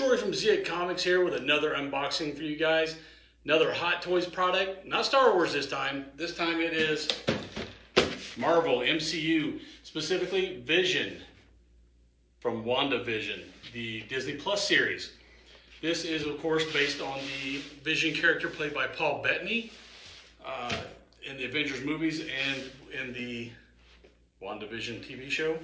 [0.00, 2.96] Troy from Z Comics here with another unboxing for you guys.
[3.44, 4.86] Another Hot Toys product.
[4.86, 6.06] Not Star Wars this time.
[6.16, 7.06] This time it is
[8.38, 11.18] Marvel, MCU, specifically Vision
[12.38, 13.42] from WandaVision,
[13.74, 15.12] the Disney Plus series.
[15.82, 19.70] This is, of course, based on the Vision character played by Paul Bettany
[20.46, 20.80] uh,
[21.28, 23.50] in the Avengers movies and in the
[24.42, 25.58] WandaVision TV show.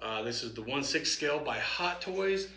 [0.00, 2.48] Uh, this is the 1 6 scale by Hot Toys.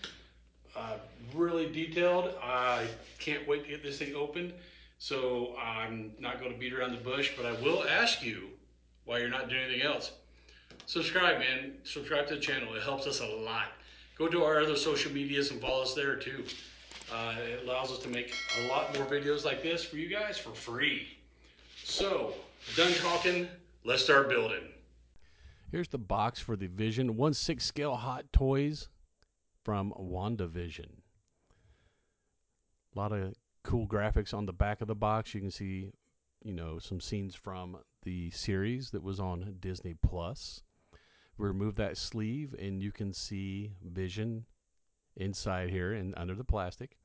[0.75, 0.97] Uh,
[1.33, 2.33] really detailed.
[2.41, 2.87] I
[3.19, 4.53] can't wait to get this thing opened.
[4.99, 8.49] So I'm not going to beat around the bush, but I will ask you
[9.05, 10.11] why you're not doing anything else.
[10.85, 11.73] Subscribe, man.
[11.83, 12.73] Subscribe to the channel.
[12.75, 13.67] It helps us a lot.
[14.17, 16.43] Go to our other social medias and follow us there too.
[17.11, 20.37] Uh, it allows us to make a lot more videos like this for you guys
[20.37, 21.07] for free.
[21.83, 22.33] So,
[22.75, 23.47] done talking.
[23.83, 24.63] Let's start building.
[25.71, 28.89] Here's the box for the Vision 1 6 scale Hot Toys
[29.63, 30.89] from WandaVision.
[32.95, 35.33] A lot of cool graphics on the back of the box.
[35.33, 35.91] You can see,
[36.43, 40.63] you know, some scenes from the series that was on Disney Plus.
[41.37, 44.45] Remove that sleeve and you can see Vision
[45.15, 46.97] inside here and under the plastic.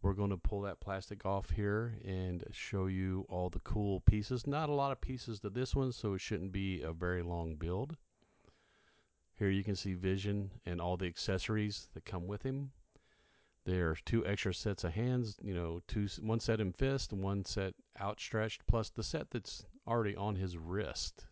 [0.00, 4.46] We're going to pull that plastic off here and show you all the cool pieces.
[4.46, 7.56] Not a lot of pieces to this one, so it shouldn't be a very long
[7.56, 7.96] build.
[9.38, 12.72] Here you can see Vision and all the accessories that come with him.
[13.64, 17.22] There are two extra sets of hands, you know, two one set in fist and
[17.22, 21.26] one set outstretched, plus the set that's already on his wrist.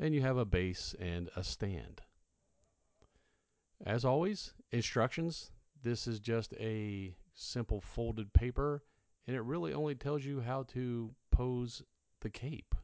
[0.00, 2.02] And you have a base and a stand.
[3.84, 5.52] As always, instructions.
[5.82, 8.82] This is just a simple folded paper,
[9.26, 11.82] and it really only tells you how to pose
[12.20, 12.74] the cape.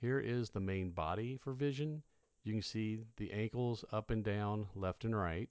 [0.00, 2.02] Here is the main body for Vision.
[2.48, 5.50] You can see the ankles up and down, left and right.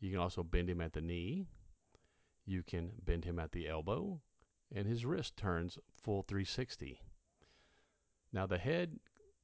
[0.00, 1.46] You can also bend him at the knee.
[2.44, 4.20] You can bend him at the elbow.
[4.74, 7.00] And his wrist turns full 360.
[8.32, 8.98] Now the head,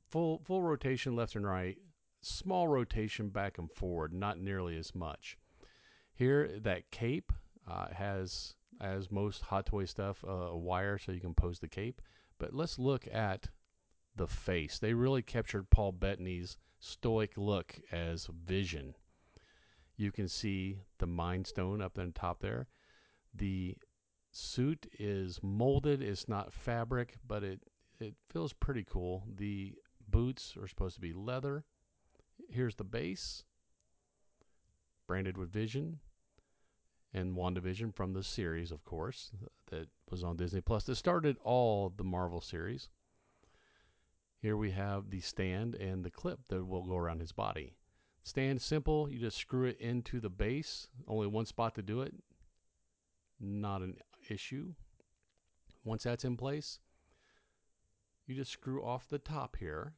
[0.08, 1.78] full, full rotation left and right.
[2.22, 5.38] Small rotation back and forward, not nearly as much.
[6.12, 7.32] Here, that cape
[7.68, 11.68] uh, has, as most Hot Toy stuff, uh, a wire so you can pose the
[11.68, 12.02] cape.
[12.40, 13.48] But let's look at
[14.20, 14.78] the face.
[14.78, 18.94] They really captured Paul Bettany's stoic look as Vision.
[19.96, 22.68] You can see the Mind Stone up on top there.
[23.34, 23.78] The
[24.30, 26.02] suit is molded.
[26.02, 27.60] It's not fabric, but it
[27.98, 29.24] it feels pretty cool.
[29.36, 29.74] The
[30.10, 31.64] boots are supposed to be leather.
[32.50, 33.44] Here's the base,
[35.06, 36.00] branded with Vision
[37.14, 39.32] and WandaVision from the series, of course,
[39.70, 40.84] that was on Disney Plus.
[40.84, 42.90] That started all the Marvel series.
[44.40, 47.74] Here we have the stand and the clip that will go around his body.
[48.22, 50.88] Stand simple, you just screw it into the base.
[51.06, 52.14] Only one spot to do it.
[53.38, 53.96] Not an
[54.30, 54.72] issue.
[55.84, 56.78] Once that's in place,
[58.26, 59.94] you just screw off the top here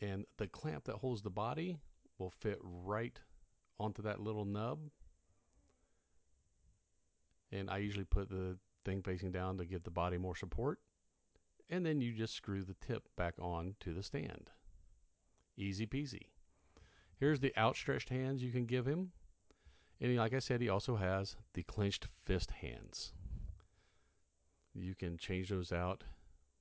[0.00, 1.78] and the clamp that holds the body
[2.18, 3.18] will fit right
[3.78, 4.80] onto that little nub.
[7.52, 10.80] And I usually put the thing facing down to give the body more support
[11.68, 14.50] and then you just screw the tip back on to the stand.
[15.56, 16.28] Easy peasy.
[17.18, 19.12] Here's the outstretched hands you can give him.
[20.00, 23.12] And like I said, he also has the clenched fist hands.
[24.74, 26.04] You can change those out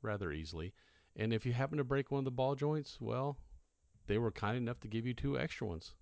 [0.02, 0.74] rather easily.
[1.18, 3.38] And if you happen to break one of the ball joints, well,
[4.08, 5.94] they were kind enough to give you two extra ones.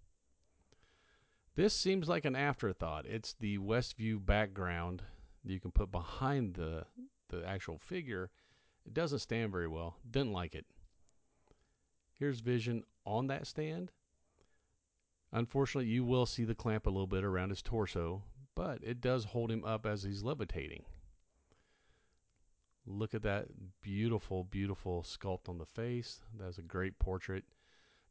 [1.56, 3.06] This seems like an afterthought.
[3.06, 5.04] It's the Westview background
[5.44, 6.86] you can put behind the
[7.30, 8.30] the actual figure
[8.86, 9.98] it doesn't stand very well.
[10.10, 10.66] Didn't like it.
[12.14, 13.92] Here's Vision on that stand.
[15.32, 18.24] Unfortunately, you will see the clamp a little bit around his torso,
[18.56, 20.84] but it does hold him up as he's levitating.
[22.86, 23.48] Look at that
[23.82, 26.20] beautiful, beautiful sculpt on the face.
[26.38, 27.46] That's a great portrait.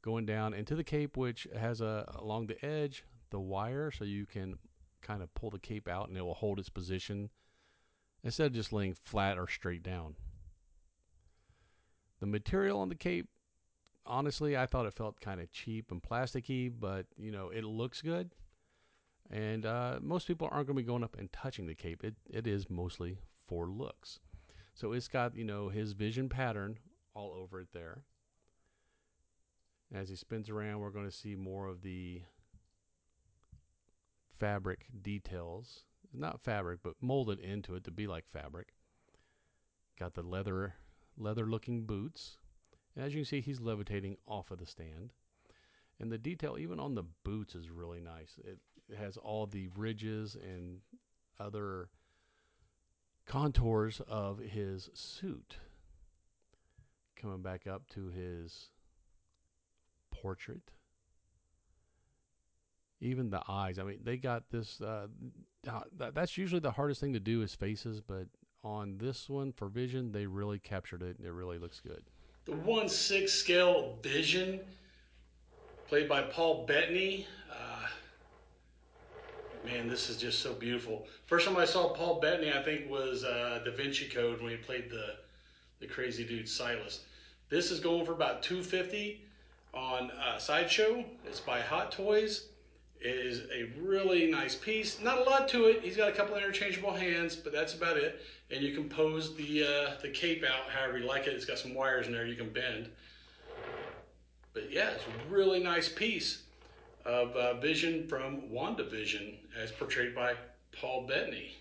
[0.00, 4.26] Going down into the cape, which has a along the edge the wire, so you
[4.26, 4.58] can
[5.00, 7.30] kind of pull the cape out and it will hold its position
[8.22, 10.14] instead of just laying flat or straight down.
[12.22, 13.26] The material on the cape,
[14.06, 18.00] honestly, I thought it felt kind of cheap and plasticky, but you know, it looks
[18.00, 18.30] good.
[19.28, 22.04] And uh, most people aren't going to be going up and touching the cape.
[22.04, 24.20] It it is mostly for looks.
[24.72, 26.78] So it's got you know his vision pattern
[27.12, 28.04] all over it there.
[29.92, 32.22] As he spins around, we're going to see more of the
[34.38, 35.80] fabric details.
[36.14, 38.68] Not fabric, but molded into it to be like fabric.
[39.98, 40.74] Got the leather
[41.16, 42.38] leather looking boots.
[42.94, 45.12] And as you can see, he's levitating off of the stand.
[46.00, 48.38] And the detail, even on the boots, is really nice.
[48.44, 48.58] It,
[48.98, 50.80] has all the ridges and
[51.40, 51.88] other
[53.26, 55.56] contours of his suit
[57.16, 58.68] coming back up to his
[60.10, 60.72] portrait.
[63.00, 63.78] Even the eyes.
[63.78, 64.80] I mean, they got this.
[64.80, 65.06] Uh,
[65.98, 68.26] that's usually the hardest thing to do is faces, but
[68.64, 71.18] on this one for Vision, they really captured it.
[71.18, 72.02] and It really looks good.
[72.44, 74.60] The 1 6 scale Vision,
[75.88, 77.26] played by Paul Bettany.
[77.50, 77.86] Uh,
[79.64, 81.06] man, this is just so beautiful.
[81.26, 84.56] First time I saw Paul Bettany, I think, was uh, Da Vinci Code when he
[84.56, 85.16] played the,
[85.80, 87.00] the crazy dude Silas.
[87.48, 89.24] This is going for about 250
[89.74, 91.04] on uh, Sideshow.
[91.24, 92.46] It's by Hot Toys.
[93.04, 95.00] It is a really nice piece.
[95.00, 95.82] Not a lot to it.
[95.82, 98.20] He's got a couple interchangeable hands, but that's about it.
[98.52, 101.30] And you can pose the uh, the cape out however you like it.
[101.30, 102.88] It's got some wires in there you can bend.
[104.54, 106.44] But yeah, it's a really nice piece
[107.04, 110.34] of uh, Vision from WandaVision as portrayed by
[110.70, 111.56] Paul Bettany.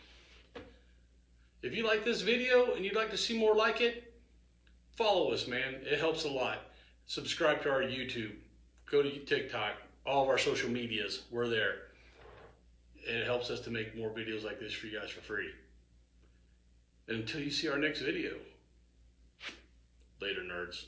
[1.64, 4.14] If you like this video and you'd like to see more like it,
[4.96, 5.78] follow us, man.
[5.82, 6.60] It helps a lot.
[7.08, 8.34] Subscribe to our YouTube.
[8.86, 9.74] Go to TikTok
[10.06, 11.24] all of our social medias.
[11.32, 11.76] We're there.
[13.08, 15.50] And it helps us to make more videos like this for you guys for free.
[17.08, 18.34] And until you see our next video,
[20.22, 20.86] later, nerds.